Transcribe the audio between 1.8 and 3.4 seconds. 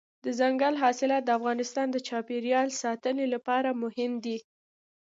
د چاپیریال ساتنې